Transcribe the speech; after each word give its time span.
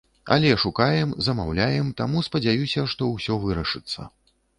Але 0.35 0.51
шукаем, 0.61 1.11
замаўляем, 1.27 1.91
таму 2.01 2.23
спадзяюся, 2.29 2.87
што 2.95 3.11
ўсё 3.11 3.37
вырашыцца. 3.45 4.09